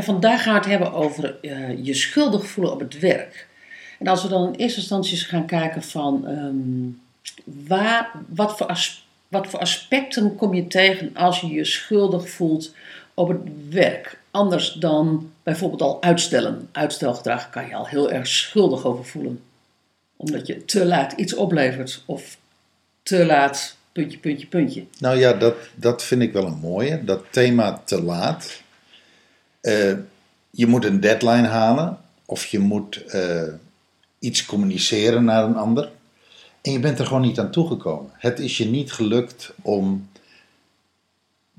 [0.00, 3.46] En vandaag gaan we het hebben over eh, je schuldig voelen op het werk.
[3.98, 8.78] En als we dan in eerste instantie eens gaan kijken van ehm, waar, wat, voor
[9.28, 12.74] wat voor aspecten kom je tegen als je je schuldig voelt
[13.14, 14.20] op het werk.
[14.30, 16.68] Anders dan bijvoorbeeld al uitstellen.
[16.72, 19.42] Uitstelgedrag kan je al heel erg schuldig over voelen.
[20.16, 22.38] Omdat je te laat iets oplevert of
[23.02, 24.84] te laat puntje, puntje, puntje.
[24.98, 28.62] Nou ja, dat, dat vind ik wel een mooie, dat thema te laat.
[29.60, 29.92] Eh,
[30.50, 33.52] je moet een deadline halen of je moet eh,
[34.18, 35.90] iets communiceren naar een ander.
[36.60, 38.10] En je bent er gewoon niet aan toegekomen.
[38.14, 40.08] Het is je niet gelukt om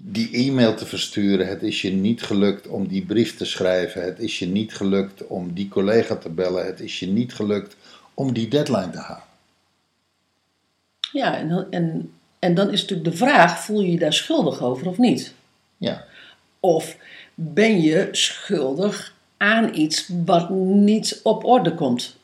[0.04, 1.48] die e-mail te versturen.
[1.48, 4.04] Het is je niet gelukt om die brief te schrijven.
[4.04, 6.66] Het is je niet gelukt om die collega te bellen.
[6.66, 7.76] Het is je niet gelukt
[8.14, 9.24] om die deadline te halen.
[11.12, 14.62] Ja, en dan, en, en dan is natuurlijk de vraag: voel je je daar schuldig
[14.62, 15.34] over of niet?
[15.78, 16.06] Ja,
[16.60, 16.98] Of
[17.44, 22.16] ben je schuldig aan iets wat niet op orde komt?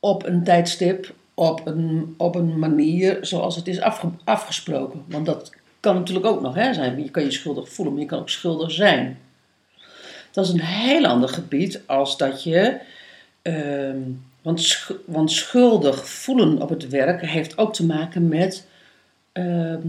[0.00, 5.04] Op een tijdstip, op een, op een manier zoals het is afge- afgesproken.
[5.08, 7.02] Want dat kan natuurlijk ook nog hè, zijn.
[7.02, 9.18] Je kan je schuldig voelen, maar je kan ook schuldig zijn.
[10.30, 12.78] Dat is een heel ander gebied als dat je.
[13.42, 13.98] ehm,
[14.42, 18.66] want, want schuldig voelen op het werk heeft ook te maken met.
[19.32, 19.88] ehm,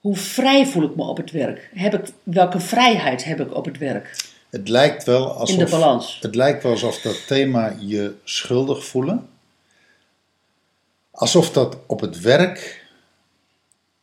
[0.00, 1.70] hoe vrij voel ik me op het werk?
[1.74, 4.28] Heb ik, welke vrijheid heb ik op het werk?
[4.50, 5.58] het lijkt wel alsof...
[5.58, 6.18] In de balans.
[6.20, 9.28] Het lijkt wel alsof dat thema je schuldig voelen,
[11.10, 12.84] alsof dat op het werk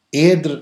[0.10, 0.62] eerder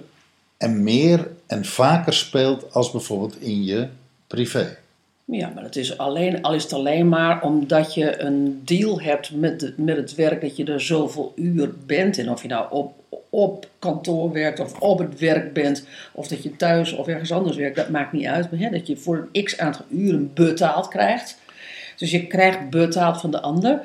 [0.57, 3.87] en meer en vaker speelt als bijvoorbeeld in je
[4.27, 4.77] privé.
[5.25, 9.31] Ja, maar het is alleen, al is het alleen maar omdat je een deal hebt
[9.31, 12.17] met, met het werk dat je er zoveel uur bent.
[12.17, 12.93] En of je nou op,
[13.29, 17.57] op kantoor werkt of op het werk bent, of dat je thuis of ergens anders
[17.57, 18.51] werkt, dat maakt niet uit.
[18.51, 21.37] Maar hè, dat je voor een x aantal uren betaald krijgt.
[21.97, 23.79] Dus je krijgt betaald van de ander.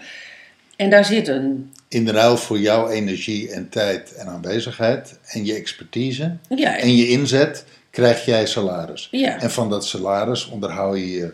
[0.76, 1.72] En daar zit een.
[1.88, 7.08] In ruil voor jouw energie en tijd en aanwezigheid en je expertise Ja, en je
[7.08, 9.08] inzet krijg jij salaris.
[9.10, 9.40] Ja.
[9.40, 11.32] En van dat salaris onderhoud je-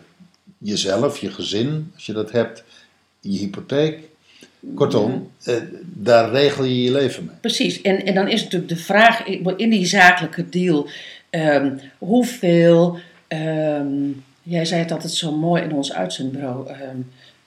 [0.57, 2.63] jezelf, je gezin, als je dat hebt,
[3.19, 3.99] je hypotheek.
[4.75, 7.35] Kortom, eh, daar regel je je leven mee.
[7.41, 9.25] Precies, en, en dan is natuurlijk de vraag
[9.57, 10.87] in die zakelijke deal:
[11.29, 12.97] ehm, hoeveel,
[13.27, 14.09] ehm,
[14.43, 16.67] jij zei het altijd zo mooi in ons uitzendbureau,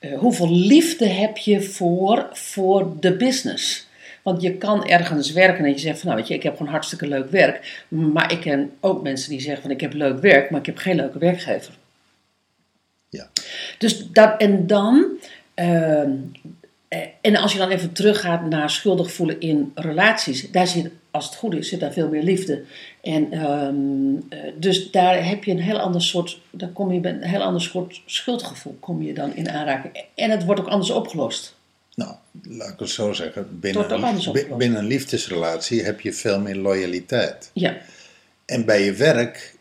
[0.00, 3.88] eh, hoeveel liefde heb je voor, voor de business?
[4.22, 6.72] Want je kan ergens werken en je zegt van nou weet je, ik heb gewoon
[6.72, 7.84] hartstikke leuk werk.
[7.88, 10.76] Maar ik ken ook mensen die zeggen van ik heb leuk werk, maar ik heb
[10.76, 11.74] geen leuke werkgever.
[13.08, 13.30] Ja.
[13.78, 15.18] Dus dat, en dan,
[17.20, 21.34] en als je dan even teruggaat naar schuldig voelen in relaties, daar zit, als het
[21.34, 22.64] goed is, zit daar veel meer liefde.
[23.02, 23.76] En ehm,
[24.28, 27.62] eh, dus daar heb je een heel ander soort, daar kom je een heel ander
[27.62, 30.04] soort schuldgevoel kom je dan in aanraking.
[30.14, 31.54] En het wordt ook anders opgelost.
[31.94, 33.60] Nou, laat ik het zo zeggen.
[33.60, 34.56] Binnen, opgelost.
[34.56, 37.50] binnen een liefdesrelatie heb je veel meer loyaliteit.
[37.52, 37.76] Ja,
[38.46, 39.54] En bij je werk,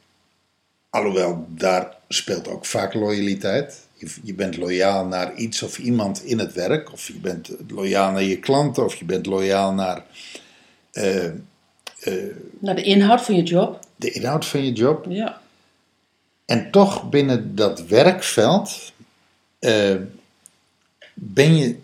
[0.90, 3.88] alhoewel daar speelt ook vaak loyaliteit.
[4.00, 6.92] Je, je bent loyaal naar iets of iemand in het werk.
[6.92, 8.84] Of je bent loyaal naar je klanten.
[8.84, 10.06] Of je bent loyaal naar
[12.00, 12.24] eh,
[12.60, 13.80] naar de inhoud van je job.
[13.96, 15.06] de inhoud van je job.
[15.10, 15.42] Ja,
[16.46, 18.94] En toch binnen dat werkveld
[19.60, 19.96] eh,
[21.14, 21.76] ben je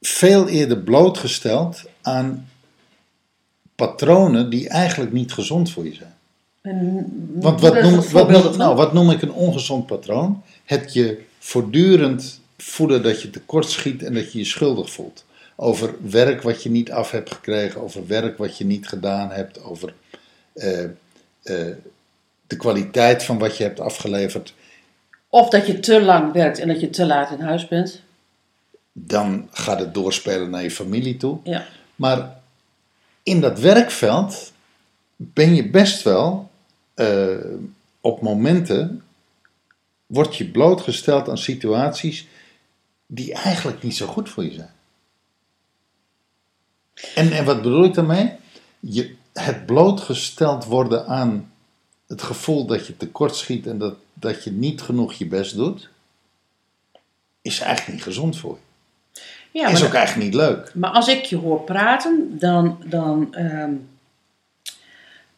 [0.00, 2.48] veel eerder blootgesteld aan
[3.74, 6.14] patronen die eigenlijk niet gezond voor je zijn.
[6.60, 10.42] en Want wat noem, wat noem, nou, wat noem ik een ongezond patroon?
[10.64, 15.24] Het je voortdurend voelen dat je tekort schiet en dat je je schuldig voelt.
[15.56, 19.62] Over werk wat je niet af hebt gekregen, over werk wat je niet gedaan hebt,
[19.62, 19.94] over
[20.52, 20.90] eh, eh,
[22.46, 24.54] de kwaliteit van wat je hebt afgeleverd.
[25.28, 28.02] Of dat je te lang werkt en dat je te laat in huis bent.
[28.92, 31.38] Dan gaat het doorspelen naar je familie toe.
[31.44, 31.66] Ja.
[31.96, 32.36] Maar
[33.22, 34.52] in dat werkveld
[35.16, 36.50] ben je best wel
[36.94, 37.36] eh,
[38.00, 39.02] op momenten
[40.10, 42.26] word je blootgesteld aan situaties
[43.06, 44.72] die eigenlijk niet zo goed voor je zijn.
[47.14, 48.32] En, en wat bedoel ik daarmee?
[48.80, 51.52] Je, het blootgesteld worden aan
[52.06, 55.88] het gevoel dat je tekortschiet en dat, dat je niet genoeg je best doet,
[57.42, 58.68] is eigenlijk niet gezond voor je.
[59.52, 60.74] Ja, is ook eigenlijk niet leuk.
[60.74, 63.72] maar als ik je hoor praten, dan, dan ehm,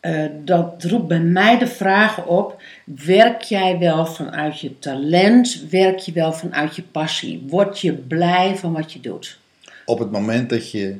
[0.02, 5.64] eh, dat roept bij mij de vraag op: werk jij wel vanuit je talent?
[5.70, 7.44] Werk je wel vanuit je passie?
[7.48, 9.38] Word je blij van wat je doet?
[9.84, 10.96] Op het moment dat je,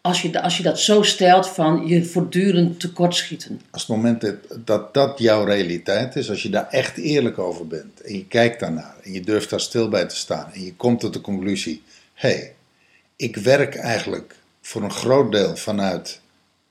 [0.00, 3.60] Als je, als je dat zo stelt van je voortdurend tekortschieten.
[3.70, 7.66] als het moment dat, dat dat jouw realiteit is, als je daar echt eerlijk over
[7.66, 10.74] bent en je kijkt daarnaar en je durft daar stil bij te staan en je
[10.74, 11.82] komt tot de conclusie:
[12.14, 12.54] hé, hey,
[13.16, 16.20] ik werk eigenlijk voor een groot deel vanuit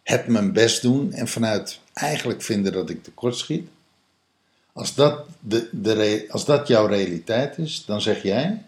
[0.06, 3.68] het mijn best doen en vanuit eigenlijk vinden dat ik tekortschiet.
[4.74, 8.62] Als dat, de, de, als dat jouw realiteit is, dan zeg jij,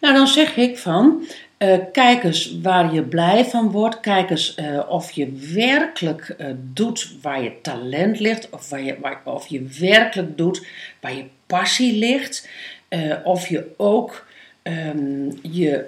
[0.00, 1.26] Nou, dan zeg ik van,
[1.56, 4.00] eh, kijk eens waar je blij van wordt.
[4.00, 8.50] Kijk eens eh, of je werkelijk eh, doet waar je talent ligt.
[8.50, 10.66] Of, waar je, waar, of je werkelijk doet
[11.00, 12.48] waar je passie ligt.
[13.24, 14.26] Of je ook
[14.62, 15.84] ehm, je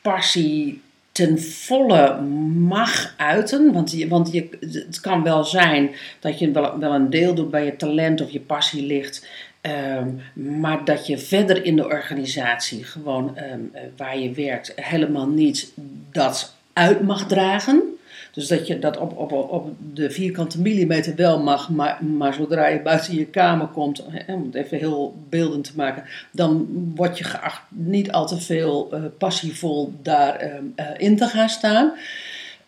[0.00, 0.82] passie
[1.18, 2.20] ten volle
[2.68, 3.72] mag uiten.
[3.72, 7.50] Want, je, want je, het kan wel zijn dat je wel, wel een deel doet
[7.50, 9.26] waar je talent of je passie ligt.
[9.60, 15.28] Ehm, maar dat je verder in de organisatie, gewoon ehm, eh, waar je werkt, helemaal
[15.28, 15.72] niet
[16.12, 17.97] dat uit mag dragen.
[18.32, 22.66] Dus dat je dat op, op, op de vierkante millimeter wel mag, maar, maar zodra
[22.66, 27.18] je buiten je kamer komt, hè, om het even heel beeldend te maken, dan word
[27.18, 31.92] je geacht niet al te veel eh, passievol daarin in te gaan staan.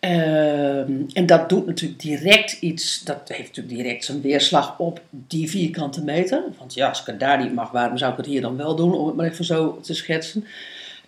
[0.01, 5.49] Ehm, en dat doet natuurlijk direct iets, dat heeft natuurlijk direct zijn weerslag op die
[5.49, 6.43] vierkante meter.
[6.57, 8.75] Want ja, als ik het daar niet mag, waarom zou ik het hier dan wel
[8.75, 10.45] doen, om het maar even zo te schetsen.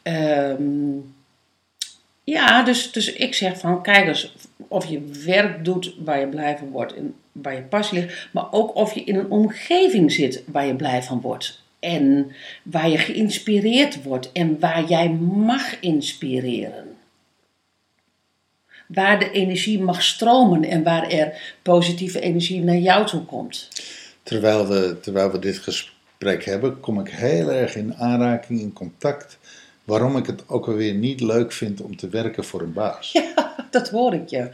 [0.01, 0.97] Ehm,
[2.23, 4.35] ja, dus, dus ik zeg van, kijk eens
[4.67, 8.27] of je werk doet waar je blij van wordt en waar je passie ligt.
[8.31, 11.61] Maar ook of je in een omgeving zit waar je blij van wordt.
[11.79, 12.31] En
[12.63, 16.93] waar je geïnspireerd wordt en waar jij mag inspireren
[18.93, 23.67] waar de energie mag stromen en waar er positieve energie naar jou toe komt.
[24.23, 29.37] terwijl we, terwijl we dit gesprek hebben, kom ik heel erg in aanraking, in contact,
[29.83, 33.11] waarom ik het ook alweer niet leuk vind om te werken voor een baas.
[33.11, 34.49] Ja, dat hoor ik je.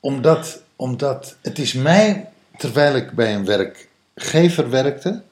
[0.00, 5.22] Omdat, omdat het is mij, terwijl ik bij een werkgever werkte,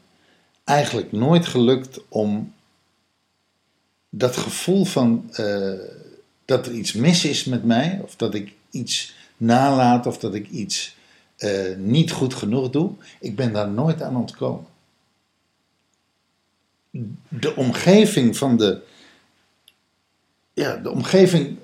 [0.64, 2.52] eigenlijk nooit gelukt om
[4.08, 5.72] dat gevoel van eh,
[6.44, 10.48] dat er iets mis is met mij, of dat ik iets nalaat, of dat ik
[10.48, 10.96] iets
[11.36, 12.90] eh, niet goed genoeg doe.
[13.20, 14.66] Ik ben daar nooit aan ontkomen.
[17.28, 18.80] De omgeving van de.
[20.52, 21.56] Ja, de omgeving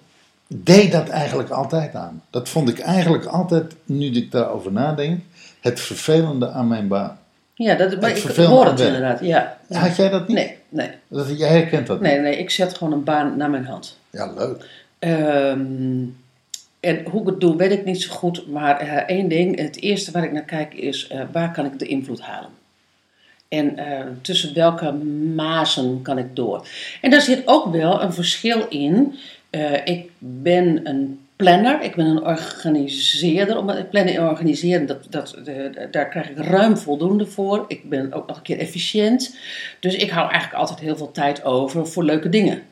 [0.46, 2.22] deed dat eigenlijk altijd aan.
[2.30, 5.20] Dat vond ik eigenlijk altijd, nu ik daarover nadenk,
[5.60, 7.18] het vervelende aan mijn baan.
[7.54, 8.94] Ja, dat, maar ik hoor het werk.
[8.94, 9.20] inderdaad.
[9.20, 9.58] Ja.
[9.68, 10.36] Had jij dat niet?
[10.36, 12.10] Nee, nee, Dat, jij herkent dat niet?
[12.10, 13.98] nee, nee, ik zet gewoon een baan naar mijn hand.
[14.10, 14.66] Ja, leuk.
[14.98, 16.04] Ehm,
[16.80, 18.48] en hoe ik het doe, weet ik niet zo goed.
[18.48, 21.78] Maar eh, één ding, het eerste waar ik naar kijk is, eh, waar kan ik
[21.78, 22.50] de invloed halen?
[23.48, 24.92] En eh, tussen welke
[25.34, 26.66] mazen kan ik door?
[27.00, 29.18] En daar zit ook wel een verschil in.
[29.50, 33.86] Eh, ik ben een planner, ik ben een organiseerder.
[33.90, 35.54] Plannen en organiseren, dat, dat, eh,
[35.90, 37.64] daar krijg ik ruim voldoende voor.
[37.68, 39.36] Ik ben ook nog een keer efficiënt.
[39.80, 42.62] Dus ik hou eigenlijk altijd heel veel tijd over voor leuke dingen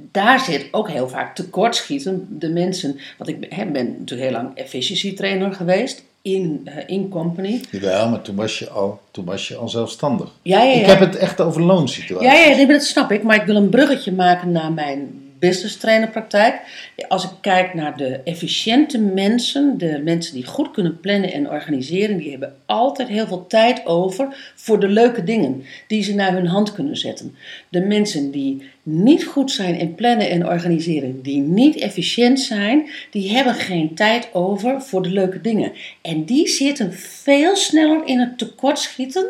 [0.00, 2.26] daar zit ook heel vaak tekortschieten.
[2.38, 7.60] De mensen, want ik ben natuurlijk heel lang efficiency trainer geweest in, eh, in company.
[7.70, 10.28] Jawel, maar toen was je al, toen was je al zelfstandig.
[10.42, 10.80] Ja, ja, ja.
[10.80, 12.28] Ik heb het echt over loonsituaties.
[12.28, 13.22] Ja, ja, nee, dat snap ik.
[13.22, 16.60] Maar ik wil een bruggetje maken naar mijn business trainerpraktijk.
[17.08, 22.16] Als ik kijk naar de efficiënte mensen, de mensen die goed kunnen plannen en organiseren,
[22.16, 26.46] die hebben altijd heel veel tijd over voor de leuke dingen die ze naar hun
[26.46, 27.36] hand kunnen zetten.
[27.68, 33.30] De mensen die niet goed zijn in plannen en organiseren, die niet efficiënt zijn, die
[33.30, 35.72] hebben geen tijd over voor de leuke dingen.
[36.02, 39.26] En die zitten veel sneller in het tekortschieten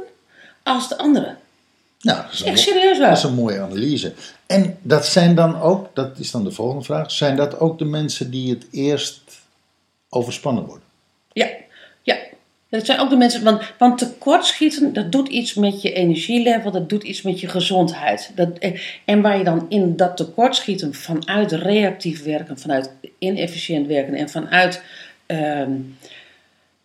[0.62, 1.38] als de anderen.
[2.00, 3.08] Nou, dat is, Echt serieus waar.
[3.08, 4.12] dat is een mooie analyse.
[4.46, 7.84] En dat zijn dan ook, dat is dan de volgende vraag, zijn dat ook de
[7.84, 9.20] mensen die het eerst
[10.08, 10.86] overspannen worden?
[11.32, 11.48] Ja,
[12.02, 12.16] ja.
[12.70, 16.88] Dat zijn ook de mensen, want, want tekortschieten, dat doet iets met je energielevel, dat
[16.88, 18.30] doet iets met je gezondheid.
[18.34, 24.14] Dat, en- en waar je dan in dat tekortschieten vanuit reactief werken, vanuit inefficiënt werken
[24.14, 24.82] en vanuit,
[25.26, 25.72] ehm,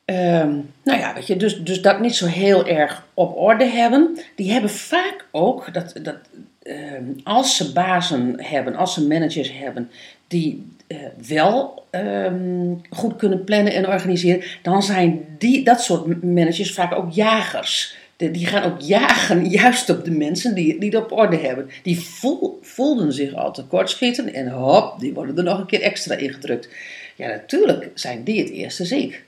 [0.06, 0.52] ehm,
[0.84, 4.52] nou ja, weet je, dus, dus dat niet zo heel erg op orde hebben, die
[4.52, 6.16] hebben vaak ook, dat, dat,
[6.62, 9.90] ehm, als ze bazen hebben, als ze managers hebben,
[10.28, 16.74] die eh, wel ehm, goed kunnen plannen en organiseren, dan zijn die, dat soort managers
[16.74, 17.96] vaak ook jagers.
[18.18, 21.70] die gaan ook jagen juist op de mensen die het niet op orde hebben.
[21.84, 26.16] Die voel, voelden zich al tekortschieten en hop, die worden er nog een keer extra
[26.16, 26.70] ingedrukt.
[27.16, 29.24] Ja, natuurlijk zijn die het eerste ziek.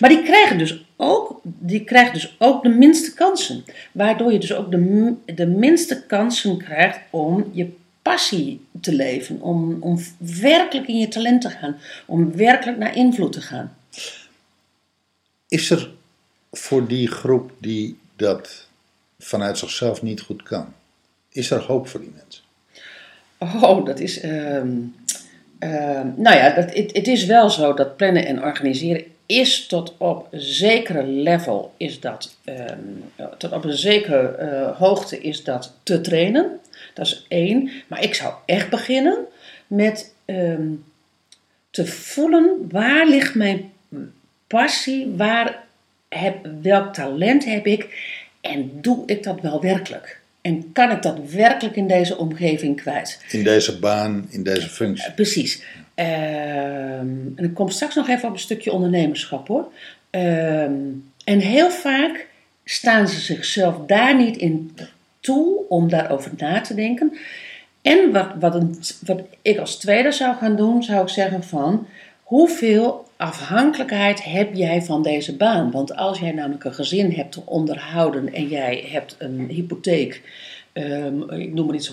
[0.00, 3.64] Maar die krijgen dus ook, die krijgen dus ook de minste kansen.
[3.92, 9.40] Waardoor je dus ook de, de minste kansen krijgt om je passie te leven.
[9.40, 9.98] Om, om
[10.40, 11.76] werkelijk in je talent te gaan.
[12.06, 13.76] Om werkelijk naar invloed te gaan.
[15.48, 15.90] Is er
[16.52, 18.68] voor die groep die dat
[19.18, 20.74] vanuit zichzelf niet goed kan,
[21.28, 22.44] is er hoop voor die mensen?
[23.38, 24.20] Oh, dat is.
[24.20, 24.76] ehm,
[25.58, 30.40] ehm, nou ja, het is wel zo dat plannen en organiseren is tot op een
[30.40, 32.78] zekere level is dat, ehm,
[33.38, 36.60] tot op een zekere eh, hoogte is dat te trainen.
[36.94, 37.70] Dat is één.
[37.86, 39.18] Maar ik zou echt beginnen
[39.66, 40.68] met ehm,
[41.70, 43.72] te voelen waar ligt mijn
[44.46, 45.64] passie, waar
[46.08, 50.20] heb, welk talent heb ik en doe ik dat wel werkelijk?
[50.40, 53.24] En kan ik dat werkelijk in deze omgeving kwijt?
[53.30, 55.12] In deze baan, in deze functie.
[55.12, 55.62] Precies.
[55.96, 59.72] Ehm, en ik kom straks nog even op een stukje ondernemerschap hoor.
[60.10, 60.74] Ehm,
[61.24, 62.26] en heel vaak
[62.64, 64.76] staan ze zichzelf daar niet in
[65.20, 67.12] toe om daarover na te denken.
[67.82, 68.62] En wat, wat,
[69.04, 71.86] wat ik als tweede zou gaan doen, zou ik zeggen van
[72.22, 75.70] hoeveel afhankelijkheid heb jij van deze baan?
[75.70, 80.22] Want als jij namelijk een gezin hebt te onderhouden en jij hebt een hypotheek,
[80.76, 81.92] ehm, ik noem maar iets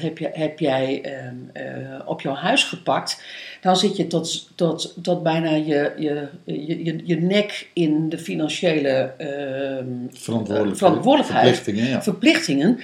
[0.00, 3.22] heb, je, heb jij ehm, eh, op jouw huis gepakt,
[3.60, 8.18] dan zit je tot, tot, tot bijna je, je, je, je, je nek in de
[8.18, 9.12] financiële
[10.10, 12.02] Verantwoordelijk, verantwoordelijkheid Verplichtingen, ja.
[12.02, 12.78] verplichtingen.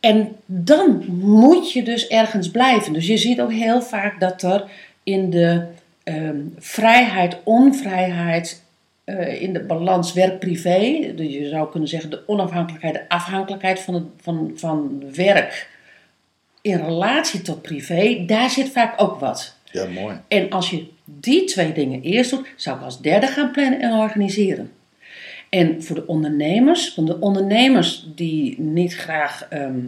[0.00, 2.92] En dan moet je dus ergens blijven.
[2.92, 4.64] Dus je ziet ook heel vaak dat er
[5.02, 5.62] in de
[6.58, 8.62] vrijheid, onvrijheid,
[9.04, 13.94] eh, in de balans werk-privé, dus je zou kunnen zeggen de onafhankelijkheid, de afhankelijkheid van,
[13.94, 15.70] het, van, van werk
[16.60, 19.56] in relatie tot privé, daar zit vaak ook wat.
[19.64, 20.20] Ja, mooi.
[20.28, 23.92] En als je die twee dingen eerst doet, zou ik als derde gaan plannen en
[23.92, 24.72] organiseren.
[25.48, 29.80] En voor de ondernemers, want de ondernemers die niet graag ehm,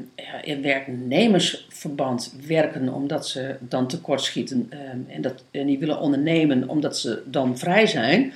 [0.42, 6.98] in werknemersverband werken omdat ze dan tekortschieten ehm, en, dat, en die willen ondernemen omdat
[6.98, 8.32] ze dan vrij zijn.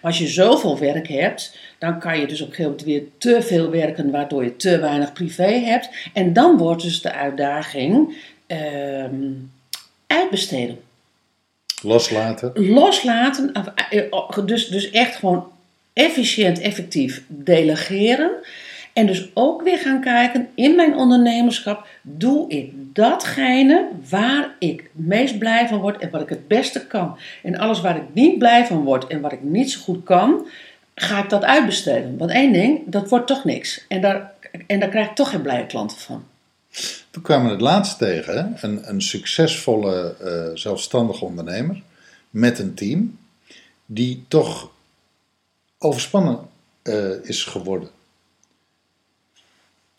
[0.00, 3.02] Maar als je zoveel werk hebt, dan kan je dus op een gegeven moment weer
[3.18, 5.90] te veel werken waardoor je te weinig privé hebt.
[6.12, 8.16] En dan wordt dus de uitdaging
[8.46, 9.32] ehm,
[10.06, 10.78] uitbesteden
[11.82, 12.52] Loslaten.
[12.54, 15.46] loslaten, of, eh, dus, dus echt gewoon
[15.92, 18.30] efficiënt, effectief delegeren.
[19.00, 25.38] En dus ook weer gaan kijken in mijn ondernemerschap, doe ik datgene waar ik meest
[25.38, 27.18] blij van word en wat ik het beste kan.
[27.42, 30.46] En alles waar ik niet blij van word en wat ik niet zo goed kan,
[30.94, 32.18] ga ik dat uitbesteden.
[32.18, 33.84] Want één ding, dat wordt toch niks.
[33.88, 34.32] En daar,
[34.66, 36.24] en daar krijg ik toch geen blije klanten van.
[37.10, 41.82] We kwamen het laatst tegen, een, een succesvolle eh, zelfstandige ondernemer
[42.30, 43.18] met een team
[43.86, 44.70] die toch
[45.78, 46.38] overspannen
[46.82, 47.98] eh, is geworden.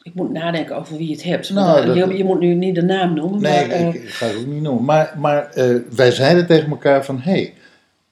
[0.04, 1.50] Ik moet nadenken over wie je het hebt.
[1.50, 3.42] Nou, eh, dat- je, je moet nu niet de naam noemen.
[3.42, 4.84] Nee, maar, eh, ik, ik ga het ook niet noemen.
[4.86, 7.54] Maar, maar eh, wij zeiden tegen elkaar van, hé,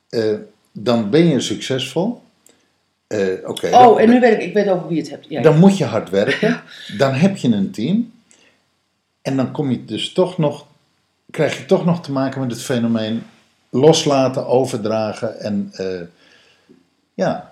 [0.10, 0.40] hey,
[0.72, 2.22] dan ben je succesvol.
[3.46, 5.26] Oké, dan- oh, en nu weet ik, ik weet over wie je het hebt.
[5.30, 6.62] Ja, dan moet je hard werken.
[6.98, 8.12] Dan heb je een team.
[9.22, 10.66] En dan kom je dus toch nog,
[11.32, 13.24] krijg je toch nog te maken met het fenomeen
[13.70, 15.72] loslaten, overdragen en
[17.14, 17.49] ja.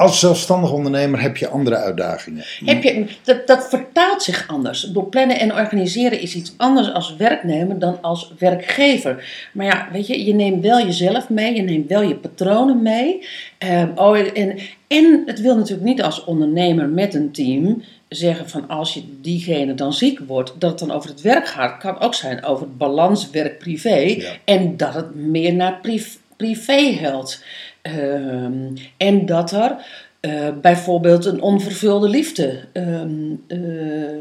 [0.00, 2.44] Als zelfstandig ondernemer heb je andere uitdagingen.
[2.64, 4.80] Heb je, dat, dat vertaalt zich anders.
[4.80, 9.48] Door plannen en organiseren is iets anders als werknemer dan als werkgever.
[9.52, 13.26] Maar ja, weet je, je neemt wel jezelf mee, je neemt wel je patronen mee.
[13.58, 18.68] Ehm, oh, en, en het wil natuurlijk niet als ondernemer met een team zeggen van
[18.68, 21.70] als je diegene dan ziek wordt, dat het dan over het werk gaat.
[21.70, 23.96] Het kan ook zijn over het balans werk-privé.
[23.98, 24.32] Ja.
[24.44, 27.44] En dat het meer naar priv- privé helpt.
[27.82, 29.76] Ehm, en dat er
[30.20, 33.58] eh, bijvoorbeeld een onvervulde liefde ehm, eh,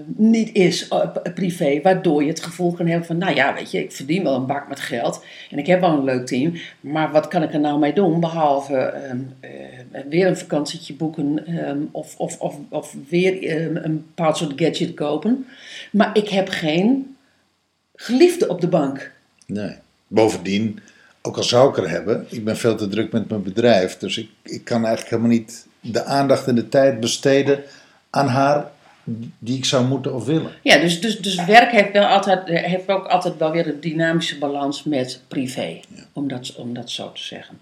[0.05, 3.83] niet is eh, privé, waardoor je het gevoel kan hebben van, nou ja, weet je,
[3.83, 7.11] ik verdien wel een bak met geld en ik heb wel een leuk team, maar
[7.11, 11.45] wat kan ik er nou mee doen behalve ehm, eh, weer een vakantietje boeken
[11.91, 13.51] of, of, of, of weer
[13.85, 15.45] een bepaald soort gadget kopen,
[15.91, 17.15] maar ik heb geen
[17.95, 19.11] geliefde op de bank.
[19.45, 19.75] Nee.
[20.07, 20.79] Bovendien,
[21.21, 23.97] ook al zou ik er hebben, ik ben veel te druk met mijn bedrijf.
[23.97, 27.63] Dus ik, ik kan eigenlijk helemaal niet de aandacht en de tijd besteden
[28.09, 28.71] aan haar
[29.39, 30.51] die ik zou moeten of willen.
[30.61, 34.37] Ja, dus, dus, dus werk heeft, wel altijd, heeft ook altijd wel weer een dynamische
[34.37, 35.79] balans met privé.
[36.13, 37.59] Om, dat, om dat zo te zeggen.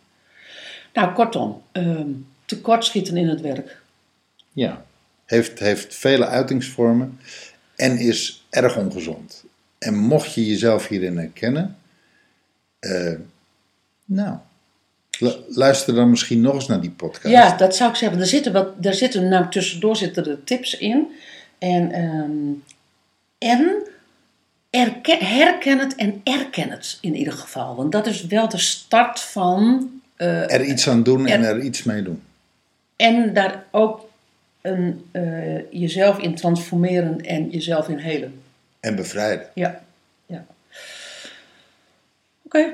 [0.93, 1.61] Nou, kortom.
[1.71, 2.09] ehm,
[2.45, 3.81] tekortschieten in het werk.
[4.53, 4.85] Ja.
[5.25, 7.19] Heeft, heeft vele uitingsvormen
[7.75, 9.43] en is erg ongezond.
[9.77, 11.77] En mocht je jezelf hierin herkennen,
[12.79, 13.13] eh,
[14.07, 14.37] nou,
[15.19, 17.27] lu- luister dan misschien nog eens naar die podcast.
[17.33, 18.19] Ja, dat zou ik zeggen.
[18.19, 21.07] Er zitten, wat, er zitten nou, tussendoor zitten er tips in.
[21.57, 22.51] En, ehm,
[23.37, 23.87] en
[24.69, 27.75] erken, herken het en erken het in ieder geval.
[27.75, 29.89] Want dat is wel de start van.
[30.15, 32.21] eh, Er iets aan doen en Er- er iets mee doen.
[32.95, 34.05] en daar ook
[34.61, 38.41] een, eh, jezelf in transformeren en jezelf in helen.
[38.79, 39.47] En bevrijden.
[39.53, 39.83] Ja,
[40.25, 40.45] ja.
[42.45, 42.73] Oké,